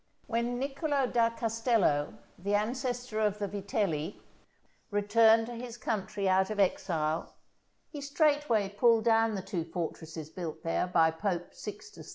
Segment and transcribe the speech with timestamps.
[0.25, 4.19] When Niccolo da Castello, the ancestor of the Vitelli,
[4.89, 7.35] returned to his country out of exile,
[7.87, 12.09] he straightway pulled down the two fortresses built there by Pope Sixtus IV.